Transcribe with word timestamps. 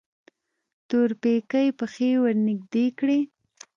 تورپيکۍ 0.87 1.67
پښې 1.79 2.09
ورنږدې 2.23 2.85
کړې. 2.99 3.19